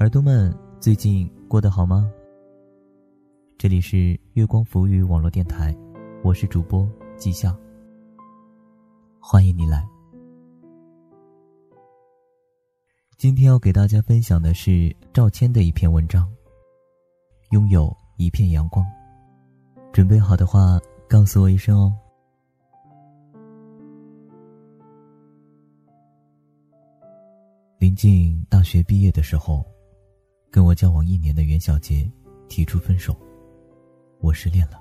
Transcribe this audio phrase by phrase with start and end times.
[0.00, 2.08] 耳朵们最近过得好吗？
[3.58, 5.76] 这里是月光浮语网络电台，
[6.22, 7.52] 我是主播季夏。
[9.18, 9.84] 欢迎你来。
[13.16, 16.24] 今天要给大家分享的是赵谦的一篇文章，
[17.50, 18.86] 《拥有一片阳光》。
[19.92, 20.78] 准备好的话，
[21.08, 21.92] 告诉我一声哦。
[27.80, 29.66] 临近大学毕业的时候，
[30.50, 32.10] 跟我交往一年的袁小杰
[32.48, 33.14] 提出分手，
[34.20, 34.78] 我失恋了。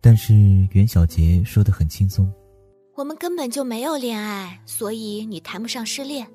[0.00, 0.34] 但是
[0.72, 2.30] 袁小杰说的很轻松
[2.96, 6.26] ：“我们根本就没有恋爱，所以你谈不上失恋。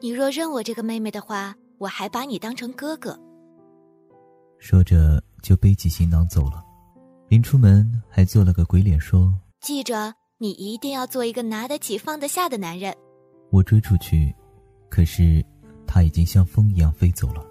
[0.00, 3.18] 你若认我这个妹妹的话，我还把你当成哥哥。”
[4.58, 6.64] 说着就背起行囊走了，
[7.28, 12.94] 临出门还做了个鬼脸，说：“记着，你一定要做一个拿得起放得下的男人。”
[13.50, 14.34] 我追出去。
[14.88, 15.44] 可是，
[15.86, 17.44] 他已经像风一样飞走了。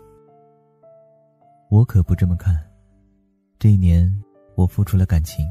[1.69, 2.55] 我可不这么看。
[3.58, 4.11] 这一年，
[4.55, 5.45] 我付出了感情，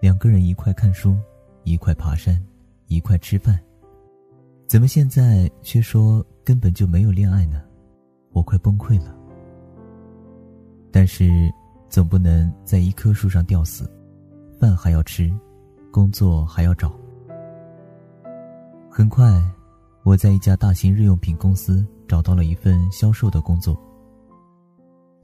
[0.00, 1.16] 两个人一块看书，
[1.64, 2.42] 一块爬山，
[2.86, 3.58] 一块吃饭。
[4.66, 7.62] 怎么现在却说根本就没有恋爱呢？
[8.32, 9.14] 我快崩溃了。
[10.90, 11.50] 但是，
[11.88, 13.90] 总不能在一棵树上吊死，
[14.58, 15.30] 饭还要吃，
[15.90, 16.92] 工作还要找。
[18.90, 19.24] 很快。
[20.04, 23.80] 我在一家大型日用品公司找到了一份销售的工作。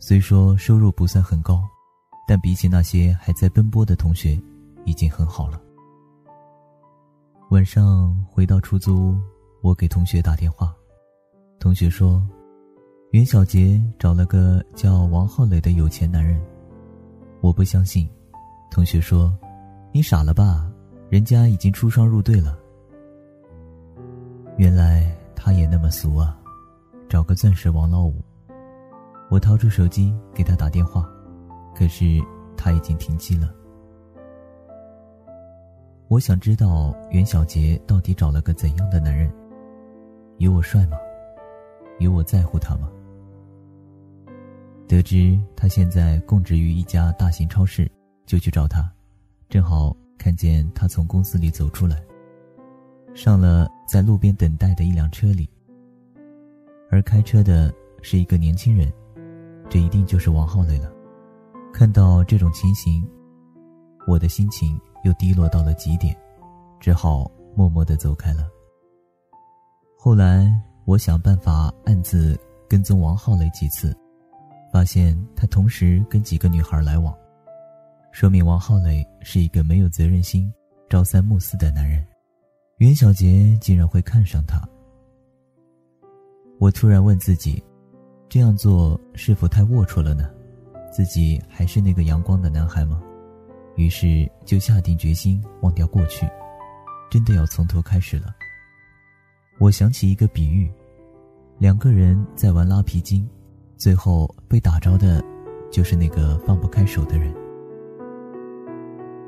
[0.01, 1.63] 虽说收入不算很高，
[2.27, 4.41] 但比起那些还在奔波的同学，
[4.85, 5.61] 已经很好了。
[7.51, 9.19] 晚上回到出租屋，
[9.61, 10.73] 我给同学打电话，
[11.59, 12.25] 同学说，
[13.11, 16.41] 袁小杰找了个叫王浩磊的有钱男人。
[17.41, 18.09] 我不相信，
[18.71, 19.37] 同学说，
[19.93, 20.71] 你傻了吧？
[21.11, 22.57] 人家已经出双入对了。
[24.59, 26.39] 原来他也那么俗啊，
[27.09, 28.23] 找个钻石王老五。
[29.31, 31.07] 我掏出手机给他打电话，
[31.75, 32.05] 可是
[32.57, 33.53] 他已经停机了。
[36.09, 39.31] 我想知道袁小杰到底找了个怎样的男人？
[40.39, 40.97] 有我帅吗？
[41.99, 42.89] 有我在乎他吗？
[44.87, 47.91] 得知他现在供职于一家大型超市，
[48.25, 48.91] 就去找他，
[49.51, 52.03] 正好看见他从公司里走出来。
[53.15, 55.51] 上了在路边等待的一辆车里，
[56.91, 57.71] 而开车的
[58.01, 58.91] 是一个年轻人，
[59.69, 60.93] 这一定就是王浩磊了。
[61.73, 63.07] 看到这种情形，
[64.07, 66.17] 我的心情又低落到了极点，
[66.81, 68.49] 只好默默的走开了。
[69.97, 70.51] 后来
[70.87, 73.97] 我想办法暗自跟踪王浩磊几次，
[74.73, 77.15] 发现他同时跟几个女孩来往，
[78.11, 80.53] 说明王浩磊是一个没有责任心、
[80.89, 82.05] 朝三暮四的男人。
[82.79, 84.61] 袁小杰竟然会看上他，
[86.59, 87.63] 我突然问自己：
[88.29, 90.29] 这样做是否太龌龊了呢？
[90.93, 93.03] 自己还是那个阳光的男孩吗？
[93.77, 96.29] 于是就下定决心忘掉过去，
[97.11, 98.35] 真的要从头开始了。
[99.59, 100.71] 我想起一个比喻：
[101.59, 103.29] 两个人在玩拉皮筋，
[103.77, 105.25] 最后被打着的，
[105.71, 107.35] 就是那个放不开手的人。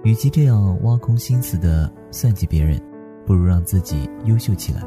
[0.04, 2.80] 与其这样挖空心思的算计别人。
[3.26, 4.82] 不如让自己优秀起来。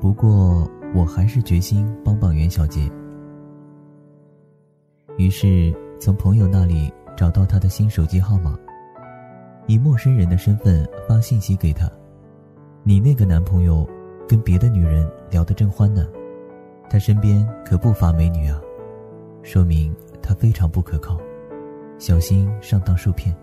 [0.00, 2.90] 不过，我还是决心帮帮袁小杰。
[5.16, 8.58] 于是，从朋友那里找到他的新手机号码，
[9.66, 11.90] 以陌生人的身份发信息给他
[12.82, 13.88] ：“你那个男朋友
[14.26, 16.08] 跟别的女人聊得正欢呢，
[16.88, 18.60] 他身边可不乏美女啊，
[19.42, 21.16] 说明他非常不可靠，
[21.98, 23.34] 小心上当受骗。”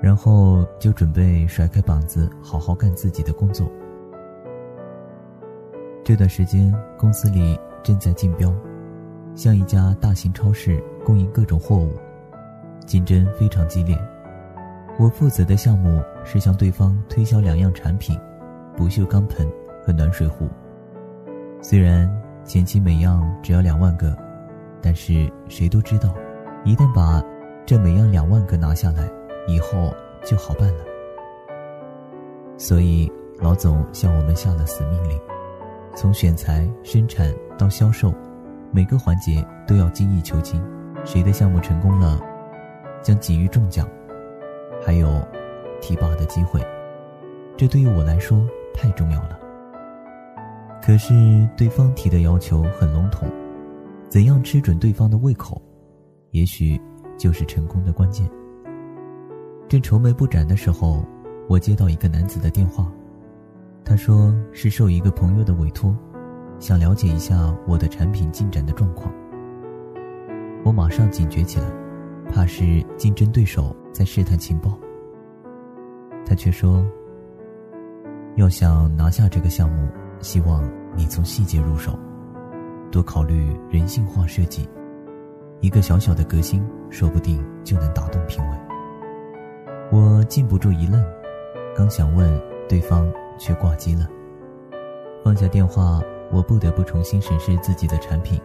[0.00, 3.68] 然后就准备甩开膀子，好好干自己的工作。
[6.08, 8.50] 这段时间公司里正在竞标，
[9.34, 11.92] 向一家大型超市供应各种货物，
[12.86, 13.94] 竞争非常激烈。
[14.98, 18.18] 我负责的项目是向对方推销两样产品：
[18.74, 19.46] 不锈钢盆
[19.84, 20.48] 和暖水壶。
[21.60, 22.10] 虽然
[22.42, 24.16] 前期每样只要两万个，
[24.80, 26.14] 但是谁都知道，
[26.64, 27.22] 一旦把
[27.66, 29.06] 这每样两万个拿下来。
[29.46, 29.92] 以后
[30.24, 30.84] 就好办了，
[32.56, 35.18] 所以老总向我们下了死命令：
[36.00, 38.14] 从选材、生产到销售，
[38.70, 40.62] 每个环节都要精益求精。
[41.04, 42.20] 谁的项目成功了，
[43.02, 43.84] 将给予中奖，
[44.80, 45.20] 还有
[45.80, 46.64] 提拔的机会。
[47.56, 49.36] 这对于我来说太重要了。
[50.80, 53.28] 可是对方提的要求很笼统，
[54.08, 55.60] 怎样吃准对方的胃口，
[56.30, 56.80] 也许
[57.18, 58.30] 就是成功的关键。
[59.68, 61.04] 正愁眉不展的时候，
[61.48, 62.88] 我接到一个男子的电话，
[63.88, 65.96] 他说是受一个朋友的委托，
[66.58, 67.34] 想了解一下
[67.66, 69.10] 我的产品进展的状况。
[70.62, 71.64] 我马上警觉起来，
[72.30, 74.78] 怕是竞争对手在试探情报。
[76.26, 76.84] 他却说
[78.36, 79.88] ：“要想拿下这个项目，
[80.20, 80.62] 希望
[80.94, 81.98] 你从细节入手，
[82.92, 84.68] 多考虑人性化设计。
[85.60, 88.58] 一个小小的革新，说不定就能打动评委。”
[89.90, 91.02] 我禁不住一愣，
[91.74, 92.38] 刚想问，
[92.68, 94.06] 对方却挂机了。
[95.24, 96.00] 放下电话，
[96.30, 98.40] 我不得不重新审视自己的产品。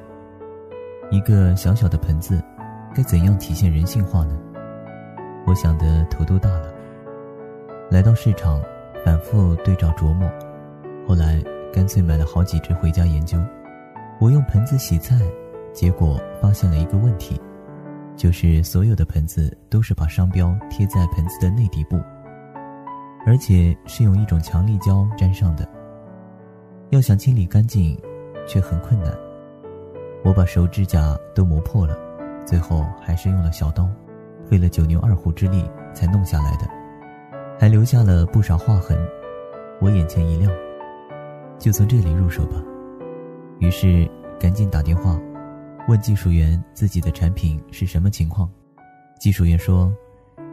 [1.12, 2.42] 一个小小的盆子，
[2.95, 4.38] 该怎样体现人性化呢？
[5.45, 6.74] 我想的头都大了。
[7.92, 8.62] 来到市场，
[9.04, 10.28] 反复对照琢磨，
[11.07, 13.38] 后来干脆买了好几只回家研究。
[14.19, 15.19] 我用盆子洗菜，
[15.74, 17.40] 结果发现了一个问题，
[18.16, 22.00] 就是所有的盆子都是把商标贴在盆子的内底部，
[23.25, 25.68] 而且是用一种强力胶粘上的。
[26.90, 27.98] 要想清理干净，
[28.48, 29.12] 却很困难。
[30.24, 31.98] 我把手指甲都磨破了，
[32.46, 33.90] 最后还是用了小刀，
[34.50, 36.70] 费了九牛二虎之力才弄下来的，
[37.60, 38.98] 还留下了不少划痕。
[39.81, 40.52] 我眼前一亮，
[41.58, 42.62] 就从这里入手吧。
[43.60, 44.10] 于是
[44.40, 45.19] 赶紧打电话，
[45.88, 48.50] 问技术员自己的产品是什么情况。
[49.19, 49.92] 技术员说，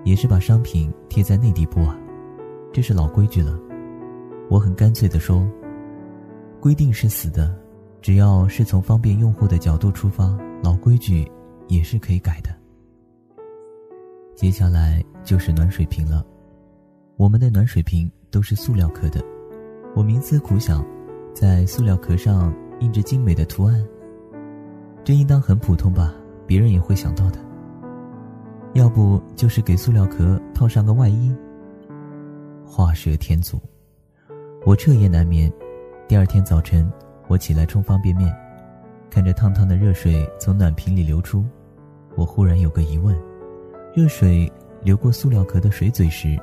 [0.04, 1.96] 也是把商品贴在内底部啊，
[2.72, 3.58] 这是老规矩了。
[4.48, 5.46] 我很干脆地说，
[6.60, 7.54] 规定是死的。
[8.02, 11.30] 只要是从方便用户的角度出发，老规矩
[11.68, 12.50] 也是可以改的。
[14.34, 16.24] 接下来就是暖水瓶了，
[17.16, 19.22] 我们的暖水瓶都是塑料壳的。
[19.94, 20.82] 我冥思苦想，
[21.34, 23.84] 在塑料壳上印着精美的图案，
[25.04, 26.14] 这应当很普通吧？
[26.46, 27.38] 别人也会想到的。
[28.72, 31.36] 要不就是给塑料壳套上个外衣。
[32.72, 33.60] 画蛇添足，
[34.64, 35.52] 我彻夜难眠。
[36.06, 36.88] 第二天早晨。
[37.26, 38.32] 我起来冲方便面，
[39.08, 41.44] 看着烫烫的热水从暖瓶里流出，
[42.16, 43.16] 我忽然有个疑问：
[43.94, 44.50] 热水
[44.82, 46.36] 流过塑料壳的水嘴时，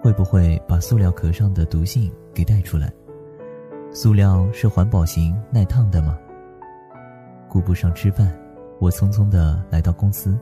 [0.00, 2.92] 会不会把塑料壳上的毒性给带出来？
[3.92, 6.16] 塑料是环保型、耐烫的吗？
[7.48, 8.32] 顾不上吃饭，
[8.78, 10.38] 我匆匆地来到公司。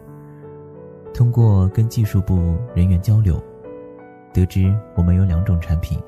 [1.15, 3.43] 通过跟技术部人员交流，
[4.33, 5.99] 得知我们有两种产品，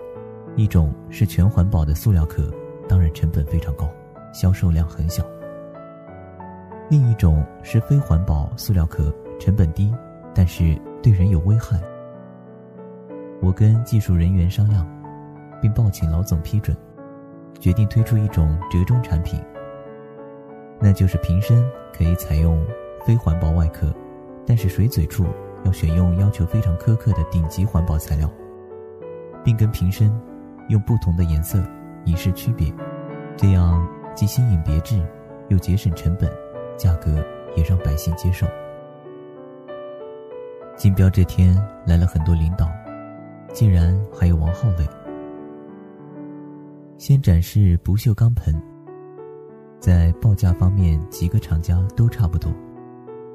[0.56, 2.50] 一种是全环保的塑料壳。
[2.88, 3.88] 当然，成本非常高，
[4.32, 5.24] 销售量很小。
[6.88, 9.94] 另一种是非环保塑料壳，成本低，
[10.34, 11.80] 但是对人有危害。
[13.40, 14.84] 我跟技术人员商量，
[15.62, 16.76] 并报请老总批准，
[17.60, 19.40] 决定推出一种折中产品，
[20.80, 21.64] 那就是瓶身
[21.96, 22.60] 可以采用
[23.04, 23.94] 非环保外壳，
[24.44, 25.24] 但是水嘴处
[25.64, 28.30] 要选用要求非常苛刻的顶级环保材料，
[29.44, 30.12] 并跟瓶身
[30.68, 31.62] 用不同的颜色。
[32.06, 32.72] 以示区别，
[33.36, 34.98] 这样既新颖别致，
[35.50, 36.30] 又节省成本，
[36.78, 37.22] 价格
[37.54, 38.46] 也让百姓接受。
[40.76, 41.54] 竞标这天
[41.86, 42.66] 来了很多领导，
[43.52, 44.88] 竟然还有王浩伟。
[46.96, 48.54] 先展示不锈钢盆，
[49.78, 52.50] 在报价方面几个厂家都差不多，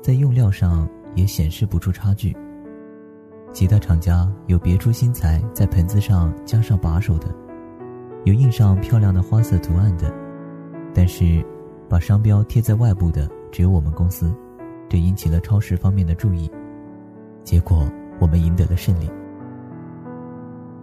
[0.02, 2.36] 在用料上也显示不出差距。
[3.52, 7.28] 其他厂家有别出心裁，在盆子上加上把手的。
[8.26, 10.14] 有印上漂亮的花色图案的，
[10.94, 11.46] 但是
[11.88, 14.34] 把商标贴在外部的只有我们公司，
[14.90, 16.52] 这引起了超市方面的注意。
[17.44, 17.88] 结果
[18.20, 19.10] 我们赢得了胜利。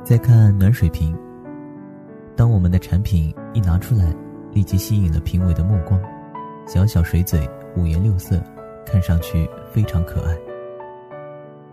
[0.05, 1.17] 再看暖水瓶，
[2.37, 4.15] 当我们的产品一拿出来，
[4.53, 6.01] 立即吸引了评委的目光。
[6.67, 8.43] 小小水嘴，五颜六色，
[8.85, 10.37] 看上去非常可爱。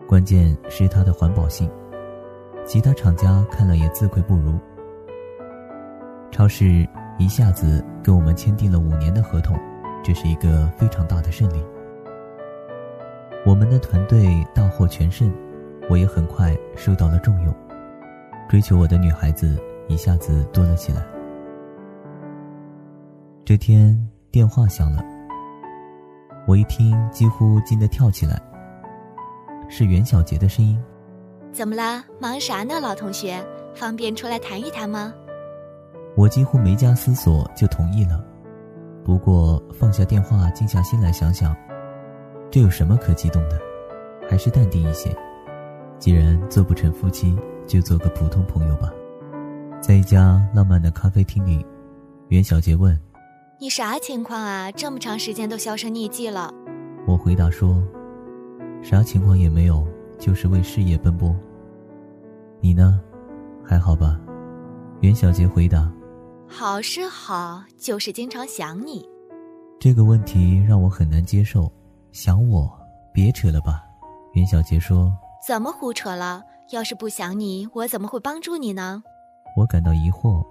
[0.07, 1.69] 关键是它的环保性，
[2.65, 4.57] 其他厂家看了也自愧不如。
[6.31, 6.87] 超市
[7.17, 9.59] 一下子跟我们签订了五年的合同，
[10.03, 11.63] 这是一个非常大的胜利。
[13.45, 15.31] 我们的团队大获全胜，
[15.89, 17.53] 我也很快受到了重用，
[18.47, 21.05] 追求我的女孩子一下子多了起来。
[23.45, 23.97] 这天
[24.31, 25.03] 电话响了，
[26.47, 28.41] 我一听几乎惊得跳起来，
[29.69, 30.81] 是袁小杰的声音。
[31.51, 32.03] 怎么了？
[32.19, 33.43] 忙啥呢，老同学？
[33.75, 35.13] 方便出来谈一谈吗？
[36.15, 38.23] 我几乎没加思索就同意了，
[39.05, 41.55] 不过放下电话，静下心来想想，
[42.49, 43.59] 这有什么可激动的？
[44.29, 45.15] 还是淡定一些。
[45.97, 48.91] 既然做不成夫妻，就做个普通朋友吧。
[49.81, 51.65] 在一家浪漫的咖啡厅里，
[52.27, 52.99] 袁小杰问
[53.61, 54.71] ：“你啥情况啊？
[54.71, 56.49] 这么长时间都销声匿迹了。”
[57.05, 57.83] 我回答说
[58.81, 59.85] ：“啥情况也没有，
[60.17, 61.35] 就是为事业奔波。”
[62.63, 63.01] 你呢？
[63.61, 64.17] 还好吧？
[65.01, 65.91] 袁小杰回答。
[66.47, 69.05] 好是好，就是经常想你。
[69.77, 71.69] 这个问题让我很难接受。
[72.13, 72.71] 想我？
[73.13, 73.83] 别扯了吧。
[74.35, 75.11] 袁小杰说。
[75.45, 76.41] 怎么胡扯了？
[76.71, 79.03] 要是不想你，我怎么会帮助你呢？
[79.57, 80.41] 我感到疑惑。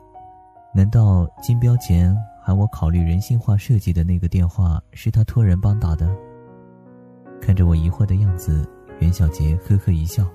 [0.75, 2.15] 难道金标前
[2.49, 6.09] 喊我考虑人性化设计的那个电话是他托人帮打的？
[7.43, 8.67] 看着我疑惑的样子，
[9.01, 10.27] 袁小杰呵呵一笑。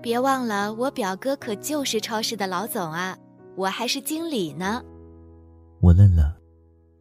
[0.00, 3.18] 别忘了，我表哥可就是超市的老总啊，
[3.56, 4.84] 我还是经理呢。
[5.80, 6.38] 我愣了。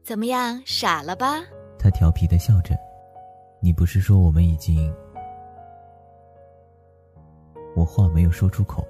[0.04, 1.40] 怎么样，傻了吧？
[1.78, 2.74] 他调皮的笑着。
[3.62, 4.92] 你不是说我们已经……
[7.76, 8.84] 我话没有说出口。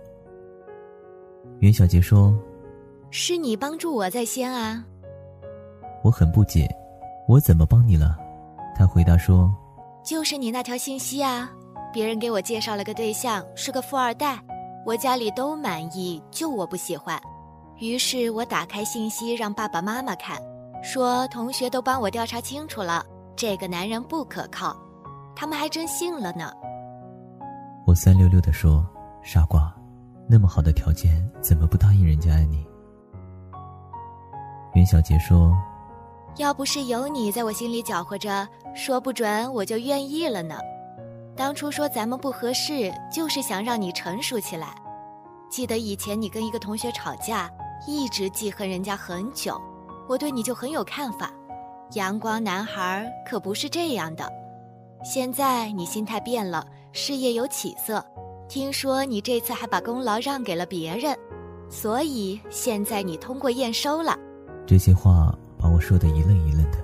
[1.60, 2.34] 袁小杰说
[3.12, 4.86] ：“是你帮助我在先啊。”
[6.04, 6.70] 我很不解，
[7.28, 8.18] 我怎么帮你了？
[8.76, 9.54] 他回答说
[10.04, 11.50] ：“就是你那条信息啊，
[11.94, 14.40] 别人给我介绍了个对象，是个富二代，
[14.86, 17.22] 我家里都满意，就我不喜欢。
[17.78, 20.42] 于是我打开信息让爸爸妈妈看。”
[20.84, 23.06] 说同学都帮我调查清楚了，
[23.36, 24.76] 这个男人不可靠，
[25.36, 26.52] 他们还真信了呢。
[27.86, 28.84] 我酸溜溜的说
[29.22, 29.72] ：“傻瓜，
[30.28, 32.66] 那么好的条件，怎么不答应人家爱你？”
[34.74, 35.56] 袁小杰说
[36.38, 40.58] ：“要不是有你在我心里搅和着，说不准我就愿意了呢。
[41.36, 44.76] 当初说咱们不合适，就是想让你成熟起来。
[45.50, 47.50] 记得以前你跟一个同学吵架，
[47.88, 49.60] 一直记恨人家很久。”
[50.10, 51.32] 我对你就很有看法，
[51.94, 54.30] 阳光男孩可不是这样的。
[55.06, 58.04] 现在你心态变了，事业有起色，
[58.50, 61.18] 听说你这次还把功劳让给了别人，
[61.70, 64.18] 所以现在你通过验收了。
[64.68, 65.34] 这些话
[65.82, 66.78] 说的一愣一愣的，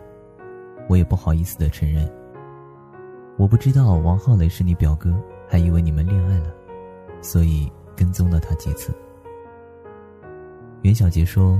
[0.89, 2.11] 我也不好意思的承认。
[3.37, 5.15] 我不知道王浩磊是你表哥，
[5.47, 6.53] 还以为你们恋爱了，
[7.21, 8.91] 所以跟踪了他几次。
[10.81, 11.57] 袁小杰说。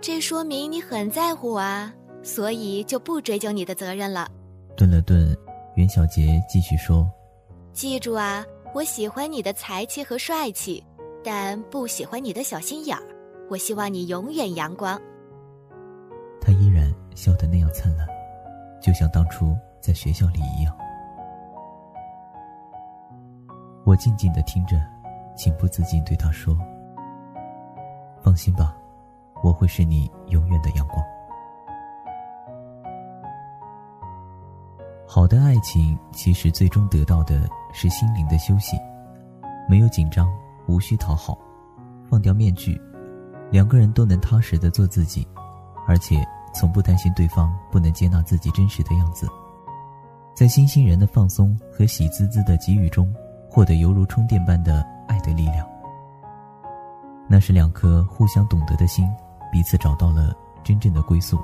[0.00, 1.94] 这说明你很在乎我啊，
[2.24, 4.28] 所以就不追究你的责任了。
[4.76, 5.34] 顿了顿，
[5.76, 7.08] 袁小杰继续说
[7.72, 8.44] ：“记住啊，
[8.74, 10.84] 我喜欢你的才气和帅气，
[11.22, 13.02] 但不喜欢你的小心眼儿。
[13.48, 15.00] 我希望你永远阳光。”
[17.14, 18.06] 笑得那样灿烂，
[18.80, 20.74] 就像当初在学校里一样。
[23.84, 24.76] 我静静的听着，
[25.36, 26.56] 情不自禁对他说
[28.22, 28.76] ：“放心吧。”
[29.42, 31.04] 我会是你永远的阳光。
[35.04, 38.78] 好的爱情其实最终得到的是心灵的休息，
[39.68, 40.32] 没有紧张，
[40.68, 41.36] 无需讨好，
[42.08, 42.80] 放掉面具，
[43.50, 45.26] 两个人都能踏实的做自己，
[45.88, 49.28] 而且从不担心对方不能接纳自己真实的样子，
[50.34, 53.12] 在新欣然的放松和喜滋滋的给予中，
[53.48, 55.66] 获得犹如充电般的爱的力量。
[57.28, 59.08] 那是两颗互相懂得的心。
[59.52, 61.38] 彼此找到了真正的归宿。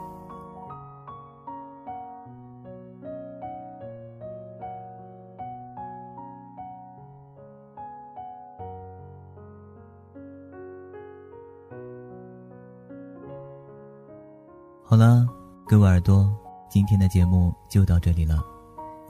[14.90, 15.28] 好了，
[15.66, 16.35] 各位耳朵，
[16.71, 18.42] 今天的节目就到这里了。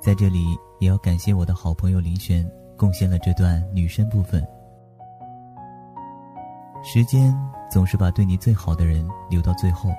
[0.00, 2.44] 在这里，也要感谢我的好朋友林璇
[2.76, 4.44] 贡献了这段女生部分。
[6.82, 7.32] 时间。
[7.70, 9.90] 总是把对你最好的人留到最后，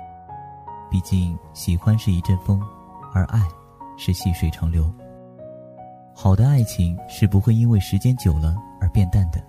[0.89, 2.59] 毕竟喜欢是一阵风，
[3.13, 3.39] 而爱
[3.95, 4.91] 是细水长流。
[6.15, 9.39] 好的爱情是不会因为时间久了而变淡的。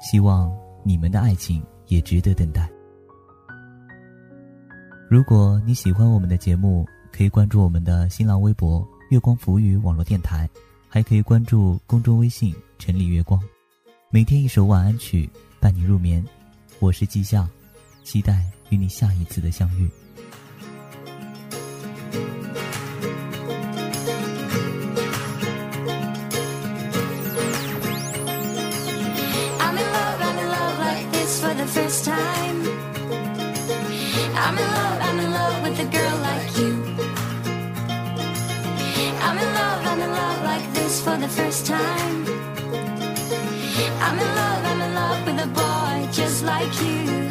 [0.00, 2.68] 希望你们的爱情也值得等待。
[5.08, 10.50] 如果你喜欢我们的节目，可以关注我们的新浪微博“月光浮语网络电台”，
[10.90, 13.40] 还可以关注公众微信“城里月光”，
[14.10, 16.24] 每天一首晚安曲伴你入眠。
[16.80, 17.48] 我是季夏，
[18.02, 19.88] 期待与你下一次的相遇。
[34.38, 34.95] I'm in love,
[35.70, 36.74] with a girl like you.
[39.26, 42.24] I'm in love, I'm in love like this for the first time.
[44.04, 47.30] I'm in love, I'm in love with a boy just like you.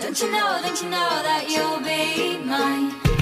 [0.00, 3.13] Don't you know, don't you know that you'll be mine?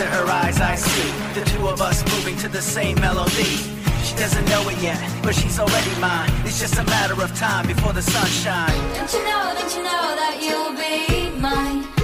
[0.00, 3.56] In her eyes I see the two of us moving to the same melody.
[4.04, 6.30] She doesn't know it yet, but she's already mine.
[6.44, 8.78] It's just a matter of time before the sunshine.
[8.94, 11.97] Don't you know, don't you know that you'll be mine?